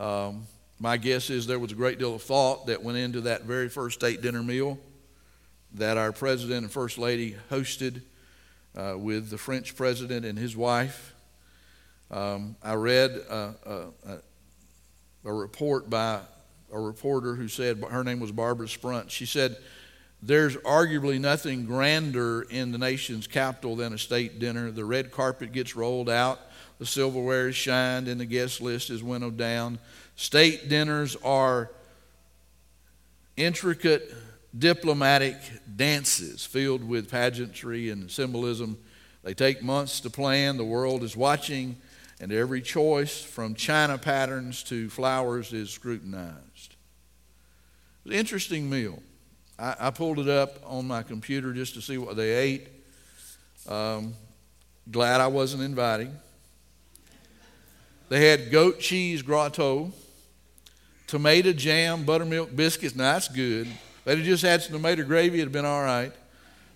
[0.00, 0.46] Um,
[0.78, 3.68] my guess is there was a great deal of thought that went into that very
[3.68, 4.78] first state dinner meal
[5.74, 8.00] that our president and first lady hosted
[8.74, 11.14] uh, with the French president and his wife.
[12.10, 13.54] Um, I read a,
[14.06, 14.18] a,
[15.26, 16.20] a, report by
[16.72, 19.10] a reporter who said her name was Barbara Sprunt.
[19.10, 19.58] She said,
[20.22, 24.70] There's arguably nothing grander in the nation's capital than a state dinner.
[24.70, 26.40] The red carpet gets rolled out,
[26.78, 29.78] the silverware is shined, and the guest list is winnowed down.
[30.16, 31.70] State dinners are
[33.36, 34.14] intricate
[34.58, 35.36] diplomatic
[35.76, 38.78] dances filled with pageantry and symbolism.
[39.22, 40.56] They take months to plan.
[40.56, 41.76] The world is watching,
[42.20, 46.74] and every choice, from china patterns to flowers, is scrutinized.
[48.04, 49.02] It was an interesting meal.
[49.58, 52.68] I, I pulled it up on my computer just to see what they ate.
[53.68, 54.14] Um,
[54.90, 56.14] glad I wasn't inviting.
[58.08, 59.92] They had goat cheese gratin
[61.06, 62.94] tomato jam, buttermilk biscuits.
[62.94, 63.68] Now that's good.
[64.04, 66.12] They'd just had some tomato gravy, it'd been all right.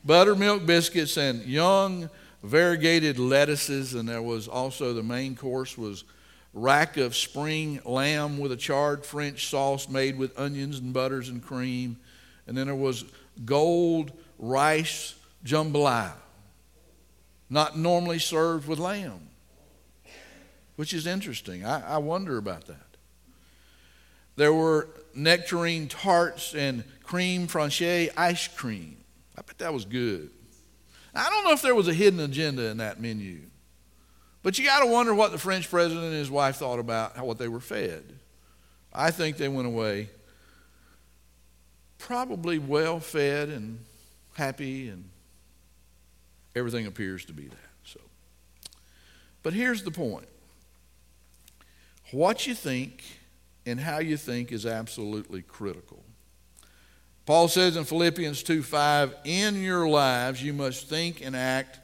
[0.04, 2.10] Buttermilk biscuits and young
[2.42, 6.04] variegated lettuces, and there was also the main course was
[6.52, 11.42] rack of spring lamb with a charred French sauce made with onions and butters and
[11.42, 11.96] cream.
[12.50, 13.04] And then there was
[13.44, 15.14] gold rice
[15.46, 16.14] jambalaya,
[17.48, 19.28] not normally served with lamb,
[20.74, 21.64] which is interesting.
[21.64, 22.96] I, I wonder about that.
[24.34, 28.96] There were nectarine tarts and crème fraîche ice cream.
[29.38, 30.30] I bet that was good.
[31.14, 33.42] I don't know if there was a hidden agenda in that menu,
[34.42, 37.26] but you got to wonder what the French president and his wife thought about how,
[37.26, 38.02] what they were fed.
[38.92, 40.10] I think they went away
[42.00, 43.78] probably well fed and
[44.34, 45.04] happy, and
[46.56, 47.70] everything appears to be that.
[47.84, 48.00] So,
[49.42, 50.26] but here's the point:
[52.10, 53.04] what you think
[53.66, 56.02] and how you think is absolutely critical.
[57.26, 61.78] Paul says in Philippians 2 5, in your lives you must think and act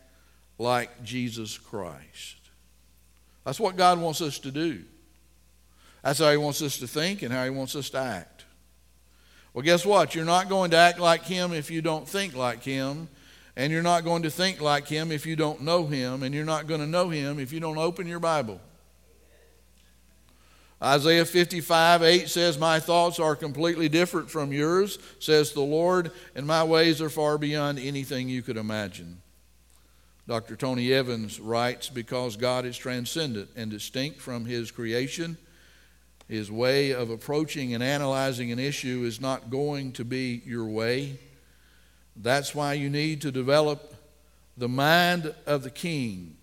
[0.59, 2.37] like Jesus Christ.
[3.45, 4.83] That's what God wants us to do.
[6.03, 8.36] That's how He wants us to think and how He wants us to act.
[9.57, 10.15] Well, guess what?
[10.15, 13.09] You're not going to act like Him if you don't think like Him.
[13.57, 16.23] And you're not going to think like Him if you don't know Him.
[16.23, 18.61] And you're not going to know Him if you don't open your Bible.
[20.83, 26.47] Isaiah 55, 8 says, My thoughts are completely different from yours, says the Lord, and
[26.47, 29.23] my ways are far beyond anything you could imagine.
[30.29, 30.57] Dr.
[30.57, 35.39] Tony Evans writes, Because God is transcendent and distinct from his creation,
[36.29, 41.19] his way of approaching and analyzing an issue is not going to be your way.
[42.17, 43.95] That's why you need to develop
[44.57, 46.37] the mind of the king,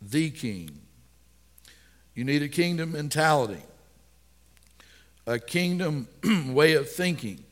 [0.00, 0.70] the king.
[2.14, 3.62] You need a kingdom mentality,
[5.26, 6.08] a kingdom
[6.48, 7.42] way of thinking,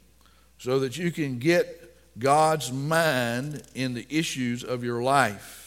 [0.59, 5.60] so that you can get God's mind in the issues of your life.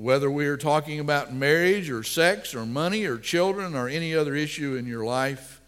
[0.00, 4.34] Whether we are talking about marriage or sex or money or children or any other
[4.34, 5.60] issue in your life,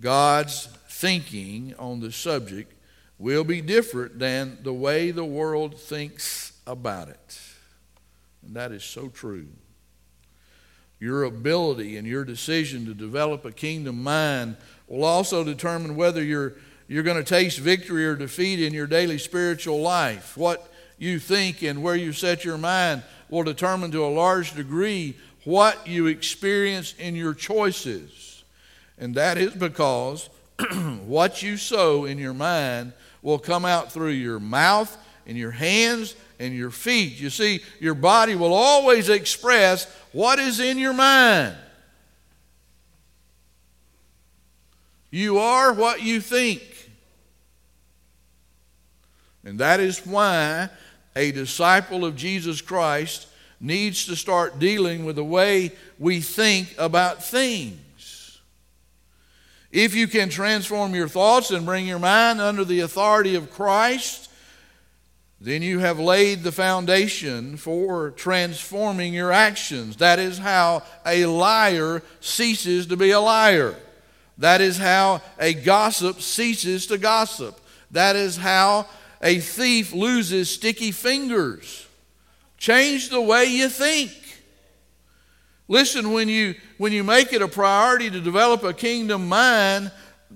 [0.00, 2.72] God's thinking on the subject
[3.18, 7.38] will be different than the way the world thinks about it.
[8.46, 9.48] And that is so true
[10.98, 16.54] your ability and your decision to develop a kingdom mind will also determine whether you're,
[16.88, 20.34] you're going to taste victory or defeat in your daily spiritual life.
[20.34, 20.66] What
[21.00, 25.88] you think and where you set your mind will determine to a large degree what
[25.88, 28.44] you experience in your choices.
[28.98, 30.28] And that is because
[31.06, 32.92] what you sow in your mind
[33.22, 34.94] will come out through your mouth
[35.26, 37.18] and your hands and your feet.
[37.18, 41.56] You see, your body will always express what is in your mind.
[45.10, 46.62] You are what you think.
[49.44, 50.68] And that is why
[51.16, 53.26] a disciple of Jesus Christ
[53.60, 58.40] needs to start dealing with the way we think about things.
[59.70, 64.30] If you can transform your thoughts and bring your mind under the authority of Christ,
[65.40, 69.96] then you have laid the foundation for transforming your actions.
[69.96, 73.74] That is how a liar ceases to be a liar.
[74.38, 77.60] That is how a gossip ceases to gossip.
[77.90, 78.86] That is how
[79.20, 81.86] a thief loses sticky fingers.
[82.56, 84.12] Change the way you think.
[85.68, 89.92] Listen, when you, when you make it a priority to develop a kingdom mind,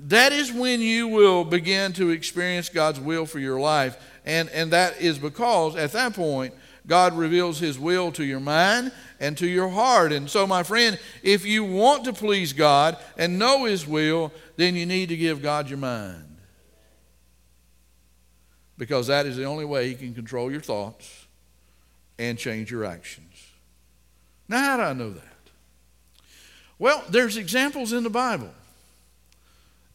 [0.06, 3.96] that is when you will begin to experience God's will for your life.
[4.24, 6.54] And, and that is because at that point,
[6.86, 10.12] God reveals His will to your mind and to your heart.
[10.12, 14.74] And so, my friend, if you want to please God and know His will, then
[14.74, 16.23] you need to give God your mind.
[18.76, 21.26] Because that is the only way He can control your thoughts
[22.18, 23.48] and change your actions.
[24.48, 25.22] Now, how do I know that?
[26.78, 28.50] Well, there's examples in the Bible.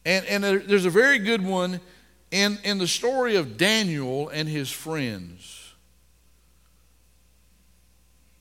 [0.04, 1.80] And, and there's a very good one
[2.30, 5.60] in, in the story of Daniel and his friends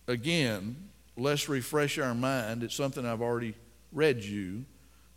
[0.09, 0.75] again,
[1.15, 2.63] let's refresh our mind.
[2.63, 3.53] It's something I've already
[3.93, 4.65] read you.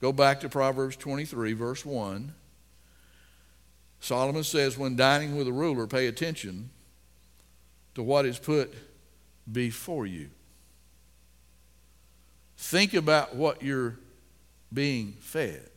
[0.00, 2.34] Go back to Proverbs 23, verse 1.
[4.02, 6.70] Solomon says, When dining with a ruler, pay attention
[7.94, 8.74] to what is put
[9.50, 10.28] before you.
[12.56, 13.96] Think about what you're
[14.72, 15.70] being fed.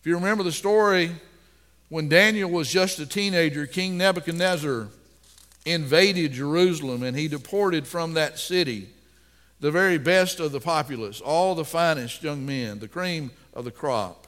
[0.00, 1.12] If you remember the story,
[1.90, 4.88] when Daniel was just a teenager, King Nebuchadnezzar
[5.66, 8.88] invaded Jerusalem and he deported from that city
[9.60, 13.70] the very best of the populace, all the finest young men, the cream of the
[13.70, 14.23] crop.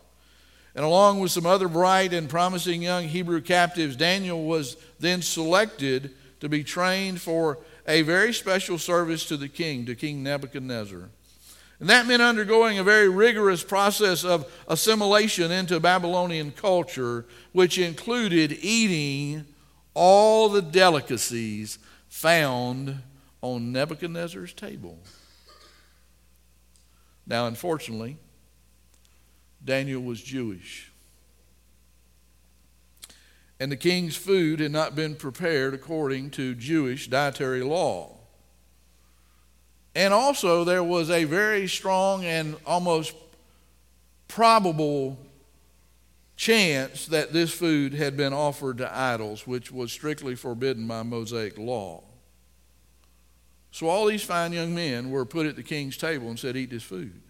[0.77, 6.11] And along with some other bright and promising young Hebrew captives, Daniel was then selected
[6.41, 7.59] to be trained for
[7.89, 11.09] a very special service to the king, to King Nebuchadnezzar.
[11.81, 18.53] And that meant undergoing a very rigorous process of assimilation into Babylonian culture, which included
[18.61, 19.47] eating
[19.95, 22.99] all the delicacies found
[23.41, 24.99] on Nebuchadnezzar's table.
[27.27, 28.19] Now, unfortunately,
[29.67, 30.91] Daniel was Jewish.
[33.59, 38.13] And the king's food had not been prepared according to Jewish dietary law.
[39.95, 43.15] And also, there was a very strong and almost
[44.29, 45.19] probable
[46.37, 51.57] chance that this food had been offered to idols, which was strictly forbidden by Mosaic
[51.57, 52.05] law.
[53.71, 56.71] So all these fine young men were put at the king's table and said, Eat
[56.71, 57.23] this food.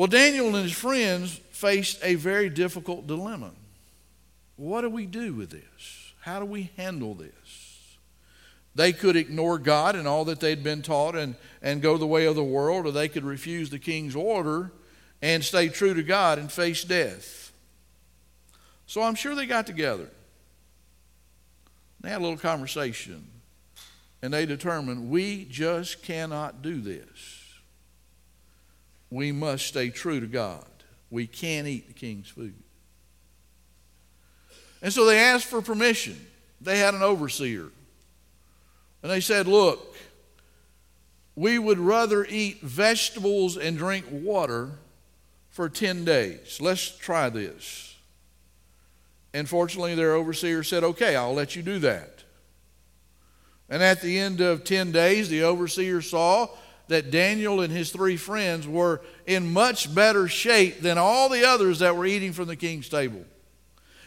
[0.00, 3.50] Well, Daniel and his friends faced a very difficult dilemma.
[4.56, 6.14] What do we do with this?
[6.20, 7.98] How do we handle this?
[8.74, 12.24] They could ignore God and all that they'd been taught and, and go the way
[12.24, 14.72] of the world, or they could refuse the king's order
[15.20, 17.52] and stay true to God and face death.
[18.86, 20.08] So I'm sure they got together.
[22.00, 23.26] They had a little conversation.
[24.22, 27.39] And they determined we just cannot do this.
[29.10, 30.64] We must stay true to God.
[31.10, 32.54] We can't eat the king's food.
[34.82, 36.18] And so they asked for permission.
[36.60, 37.68] They had an overseer.
[39.02, 39.96] And they said, Look,
[41.34, 44.70] we would rather eat vegetables and drink water
[45.48, 46.58] for 10 days.
[46.60, 47.96] Let's try this.
[49.32, 52.24] And fortunately, their overseer said, Okay, I'll let you do that.
[53.68, 56.48] And at the end of 10 days, the overseer saw
[56.90, 61.78] that Daniel and his three friends were in much better shape than all the others
[61.78, 63.24] that were eating from the king's table.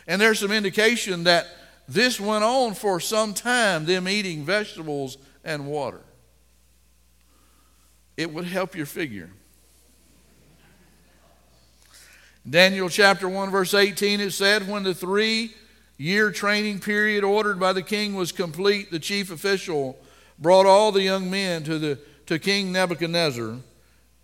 [0.06, 1.48] And there's some indication that
[1.88, 6.02] this went on for some time, them eating vegetables and water.
[8.18, 9.30] It would help your figure.
[12.48, 15.54] Daniel chapter 1, verse 18, it said, When the three
[15.96, 19.98] year training period ordered by the king was complete, the chief official
[20.38, 23.58] brought all the young men to, the, to King Nebuchadnezzar,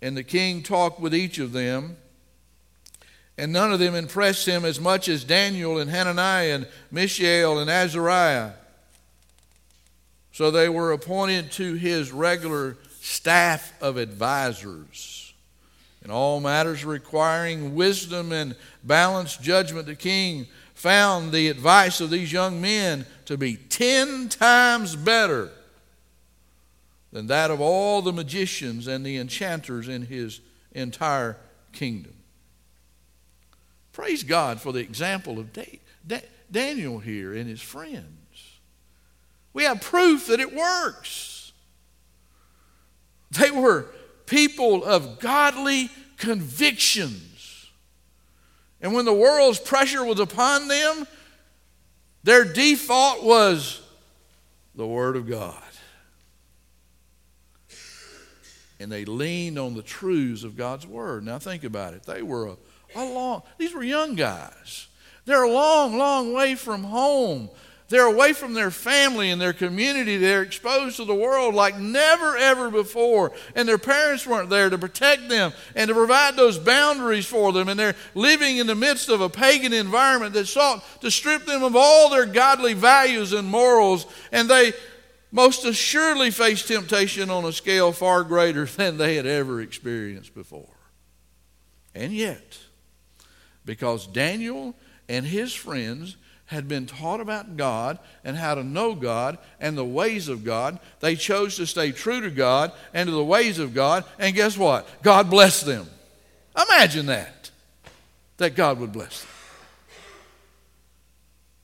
[0.02, 1.96] and the king talked with each of them.
[3.36, 7.70] And none of them impressed him as much as Daniel and Hananiah and Mishael and
[7.70, 8.52] Azariah.
[10.32, 15.32] So they were appointed to his regular staff of advisors.
[16.04, 22.32] In all matters requiring wisdom and balanced judgment, the king found the advice of these
[22.32, 25.50] young men to be ten times better
[27.12, 30.40] than that of all the magicians and the enchanters in his
[30.72, 31.36] entire
[31.72, 32.14] kingdom.
[33.92, 35.48] Praise God for the example of
[36.50, 38.06] Daniel here and his friends.
[39.52, 41.52] We have proof that it works.
[43.32, 43.86] They were
[44.26, 47.68] people of godly convictions.
[48.80, 51.06] And when the world's pressure was upon them,
[52.22, 53.82] their default was
[54.74, 55.62] the Word of God.
[58.80, 61.24] And they leaned on the truths of God's Word.
[61.24, 62.02] Now, think about it.
[62.02, 62.56] They were a,
[62.96, 64.88] A long, these were young guys.
[65.26, 67.50] They're a long, long way from home.
[67.90, 70.16] They're away from their family and their community.
[70.16, 73.32] They're exposed to the world like never, ever before.
[73.56, 77.68] And their parents weren't there to protect them and to provide those boundaries for them.
[77.68, 81.64] And they're living in the midst of a pagan environment that sought to strip them
[81.64, 84.06] of all their godly values and morals.
[84.30, 84.72] And they
[85.32, 90.76] most assuredly faced temptation on a scale far greater than they had ever experienced before.
[91.94, 92.58] And yet,
[93.64, 94.74] because Daniel
[95.08, 96.16] and his friends
[96.50, 100.80] had been taught about God and how to know God and the ways of God.
[100.98, 104.04] They chose to stay true to God and to the ways of God.
[104.18, 104.88] And guess what?
[105.00, 105.86] God blessed them.
[106.60, 107.52] Imagine that,
[108.38, 109.30] that God would bless them.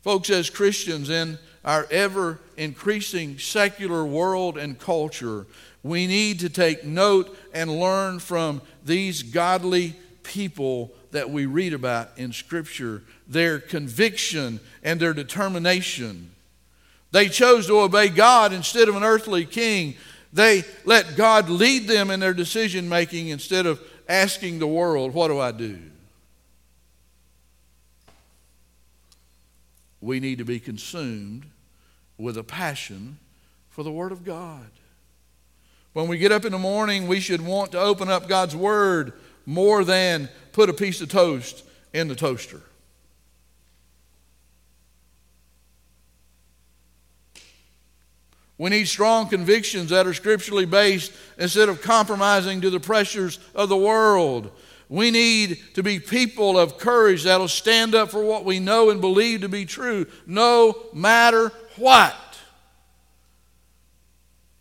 [0.02, 1.36] Folks, as Christians in
[1.66, 5.46] our ever increasing secular world and culture,
[5.82, 12.10] we need to take note and learn from these godly people that we read about
[12.16, 16.30] in Scripture their conviction and their determination.
[17.10, 19.96] They chose to obey God instead of an earthly king.
[20.32, 25.28] They let God lead them in their decision making instead of asking the world, What
[25.28, 25.78] do I do?
[30.00, 31.46] We need to be consumed
[32.18, 33.18] with a passion
[33.68, 34.70] for the Word of God.
[35.92, 39.12] When we get up in the morning, we should want to open up God's Word
[39.46, 42.60] more than put a piece of toast in the toaster.
[48.58, 53.68] We need strong convictions that are scripturally based instead of compromising to the pressures of
[53.68, 54.50] the world.
[54.88, 59.00] We need to be people of courage that'll stand up for what we know and
[59.00, 62.14] believe to be true, no matter what.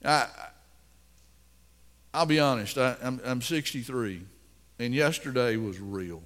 [0.03, 0.27] I,
[2.13, 4.21] I'll be honest, I, I'm, I'm 63,
[4.79, 6.21] and yesterday was real.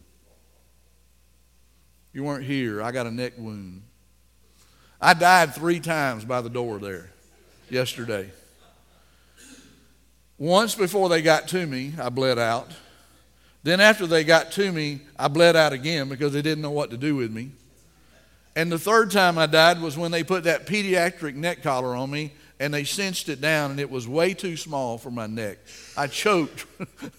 [2.14, 2.82] You weren't here.
[2.82, 3.84] I got a neck wound.
[5.02, 7.10] I died three times by the door there
[7.70, 8.30] yesterday.
[10.38, 12.72] Once before they got to me, I bled out.
[13.64, 16.92] Then after they got to me, I bled out again because they didn't know what
[16.92, 17.52] to do with me.
[18.56, 22.10] And the third time I died was when they put that pediatric neck collar on
[22.10, 25.60] me and they cinched it down and it was way too small for my neck.
[25.96, 26.66] I choked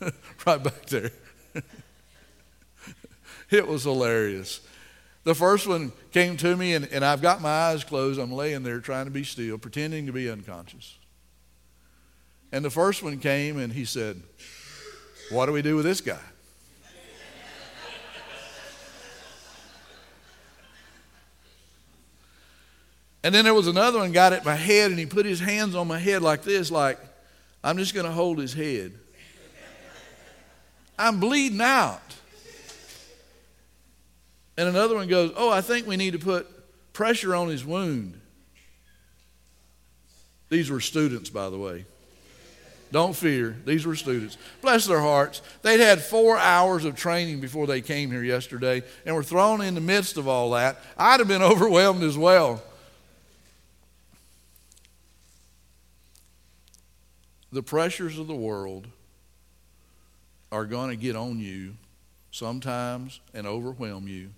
[0.46, 1.10] right back there.
[3.50, 4.60] it was hilarious.
[5.24, 8.18] The first one came to me, and, and I've got my eyes closed.
[8.18, 10.96] I'm laying there trying to be still, pretending to be unconscious.
[12.52, 14.22] And the first one came, and he said,
[15.30, 16.18] What do we do with this guy?
[23.22, 25.74] And then there was another one got at my head, and he put his hands
[25.74, 26.98] on my head like this, like,
[27.62, 28.92] I'm just going to hold his head.
[30.98, 32.00] I'm bleeding out.
[34.56, 36.46] And another one goes, Oh, I think we need to put
[36.92, 38.20] pressure on his wound.
[40.50, 41.86] These were students, by the way.
[42.92, 43.56] Don't fear.
[43.64, 44.36] These were students.
[44.60, 45.42] Bless their hearts.
[45.62, 49.74] They'd had four hours of training before they came here yesterday and were thrown in
[49.74, 50.78] the midst of all that.
[50.98, 52.62] I'd have been overwhelmed as well.
[57.52, 58.86] The pressures of the world
[60.52, 61.74] are going to get on you
[62.30, 64.30] sometimes and overwhelm you.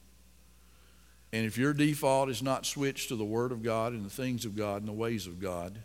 [1.32, 4.44] And if your default is not switched to the Word of God and the things
[4.44, 5.78] of God and the ways of God,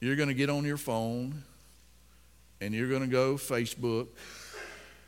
[0.00, 1.42] you're going to get on your phone
[2.60, 4.08] and you're going to go Facebook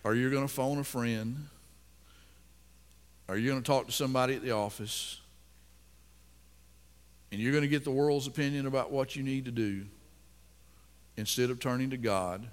[0.04, 1.48] or you're going to phone a friend
[3.28, 5.20] or you're going to talk to somebody at the office
[7.30, 9.86] and you're going to get the world's opinion about what you need to do
[11.16, 12.46] instead of turning to God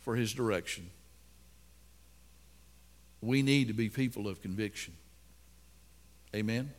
[0.00, 0.90] for His direction.
[3.20, 4.94] We need to be people of conviction.
[6.34, 6.70] Amen?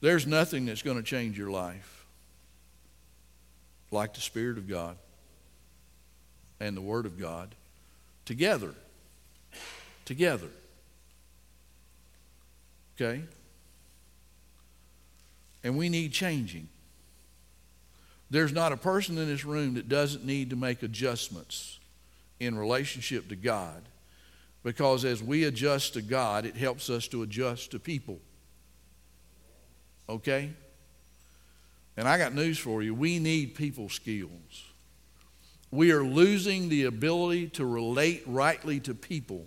[0.00, 2.04] There's nothing that's going to change your life
[3.90, 4.96] like the Spirit of God
[6.60, 7.54] and the Word of God
[8.26, 8.74] together.
[10.04, 10.48] Together.
[12.94, 13.22] Okay?
[15.62, 16.68] And we need changing.
[18.30, 21.78] There's not a person in this room that doesn't need to make adjustments
[22.40, 23.82] in relationship to God
[24.62, 28.18] because as we adjust to God, it helps us to adjust to people.
[30.08, 30.50] Okay?
[31.96, 32.94] And I got news for you.
[32.94, 34.64] We need people skills.
[35.70, 39.46] We are losing the ability to relate rightly to people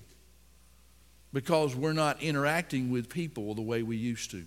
[1.37, 4.43] because we're not interacting with people the way we used to.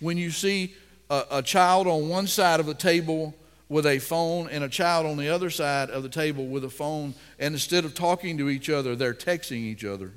[0.00, 0.74] When you see
[1.08, 3.34] a, a child on one side of the table
[3.70, 6.68] with a phone and a child on the other side of the table with a
[6.68, 10.12] phone, and instead of talking to each other, they're texting each other.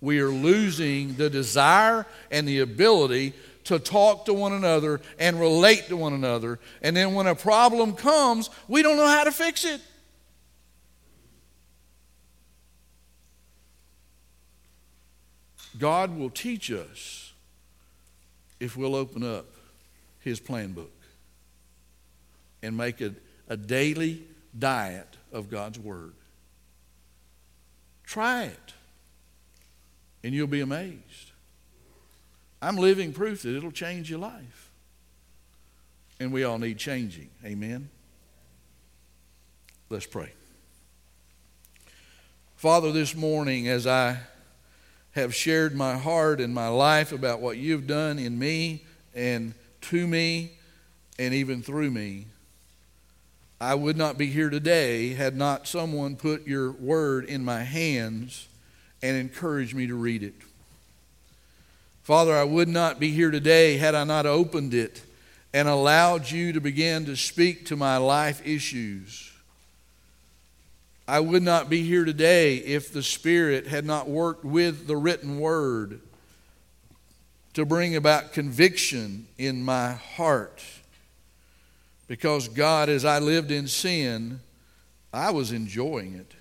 [0.00, 3.32] We are losing the desire and the ability
[3.64, 6.60] to talk to one another and relate to one another.
[6.82, 9.80] And then when a problem comes, we don't know how to fix it.
[15.78, 17.32] God will teach us
[18.60, 19.46] if we'll open up
[20.20, 20.92] His plan book
[22.62, 23.14] and make it
[23.48, 24.22] a daily
[24.58, 26.12] diet of God's Word.
[28.04, 28.74] Try it,
[30.22, 31.30] and you'll be amazed.
[32.60, 34.70] I'm living proof that it'll change your life.
[36.20, 37.30] And we all need changing.
[37.44, 37.88] Amen.
[39.90, 40.30] Let's pray.
[42.54, 44.18] Father, this morning, as I
[45.12, 48.84] have shared my heart and my life about what you've done in me
[49.14, 50.52] and to me
[51.18, 52.26] and even through me.
[53.60, 58.48] I would not be here today had not someone put your word in my hands
[59.02, 60.34] and encouraged me to read it.
[62.02, 65.02] Father, I would not be here today had I not opened it
[65.54, 69.31] and allowed you to begin to speak to my life issues.
[71.12, 75.38] I would not be here today if the Spirit had not worked with the written
[75.38, 76.00] word
[77.52, 80.64] to bring about conviction in my heart.
[82.08, 84.40] Because, God, as I lived in sin,
[85.12, 86.32] I was enjoying it.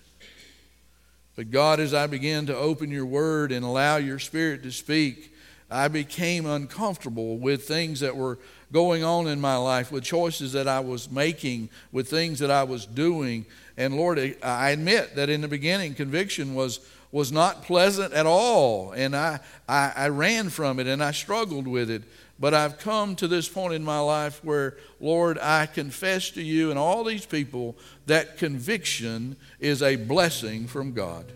[1.36, 5.34] But, God, as I began to open your word and allow your Spirit to speak,
[5.72, 8.38] I became uncomfortable with things that were
[8.74, 12.64] going on in my life, with choices that I was making, with things that I
[12.64, 13.46] was doing.
[13.78, 16.82] And Lord, I admit that in the beginning, conviction was,
[17.14, 18.92] was not pleasant at all.
[18.92, 22.04] And I, I, I ran from it and I struggled with it.
[22.38, 26.70] But I've come to this point in my life where, Lord, I confess to you
[26.70, 31.32] and all these people that conviction is a blessing from God.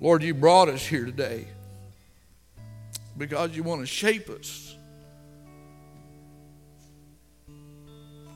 [0.00, 1.48] Lord, you brought us here today
[3.16, 4.76] because you want to shape us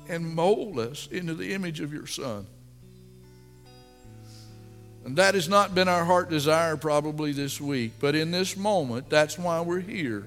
[0.08, 2.46] and mold us into the image of your Son.
[5.04, 9.08] And that has not been our heart desire probably this week, but in this moment,
[9.08, 10.26] that's why we're here.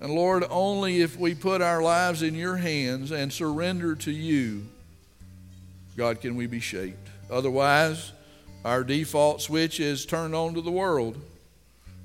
[0.00, 4.66] And Lord, only if we put our lives in your hands and surrender to you,
[5.96, 7.08] God, can we be shaped.
[7.30, 8.12] Otherwise,
[8.64, 11.20] our default switch is turned on to the world,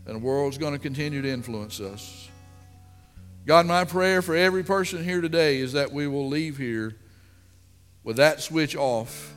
[0.06, 2.30] and the world's going to continue to influence us.
[3.45, 6.95] God, my prayer for every person here today is that we will leave here
[8.03, 9.34] with that switch off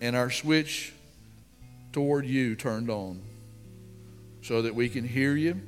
[0.00, 0.92] and our switch
[1.92, 3.20] toward you turned on
[4.42, 5.60] so that we can hear you,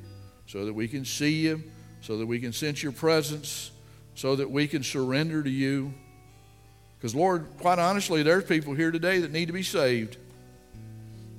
[0.47, 1.63] so that we can see you,
[2.01, 3.71] so that we can sense your presence,
[4.15, 5.93] so that we can surrender to you.
[6.97, 10.17] Because, Lord, quite honestly, there's people here today that need to be saved.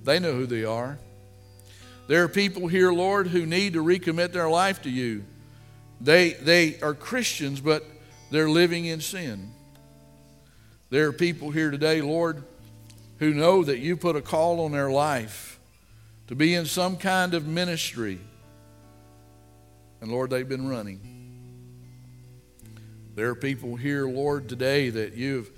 [0.04, 0.98] They know who they are.
[2.06, 5.24] There are people here, Lord, who need to recommit their life to you.
[6.00, 7.84] They, they are Christians, but
[8.30, 9.52] they're living in sin.
[10.90, 12.42] There are people here today, Lord,
[13.18, 15.58] who know that you put a call on their life
[16.26, 18.20] to be in some kind of ministry.
[20.00, 21.00] And Lord, they've been running.
[23.14, 25.50] There are people here, Lord, today that you've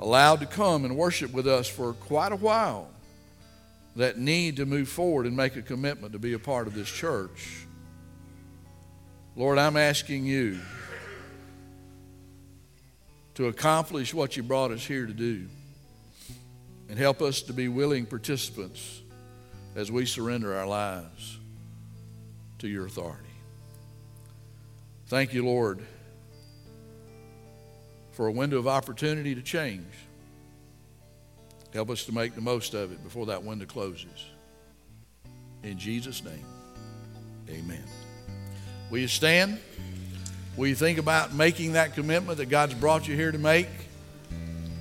[0.00, 2.88] allowed to come and worship with us for quite a while
[3.96, 6.88] that need to move forward and make a commitment to be a part of this
[6.88, 7.66] church.
[9.36, 10.60] Lord, I'm asking you
[13.34, 15.46] to accomplish what you brought us here to do
[16.88, 19.02] and help us to be willing participants
[19.74, 21.38] as we surrender our lives
[22.58, 23.22] to your authority.
[25.06, 25.80] Thank you, Lord,
[28.12, 29.84] for a window of opportunity to change.
[31.74, 34.30] Help us to make the most of it before that window closes.
[35.64, 36.46] In Jesus' name,
[37.50, 37.82] amen.
[38.90, 39.58] Will you stand?
[40.56, 43.66] Will you think about making that commitment that God's brought you here to make?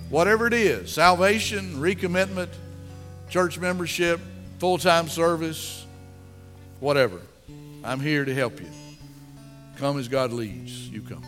[0.09, 2.49] Whatever it is salvation, recommitment,
[3.27, 4.19] church membership,
[4.59, 5.87] full time service,
[6.79, 7.19] whatever.
[7.83, 8.69] I'm here to help you.
[9.77, 10.89] Come as God leads.
[10.89, 11.23] You come.